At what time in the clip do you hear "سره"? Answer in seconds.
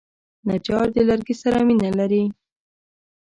1.43-1.59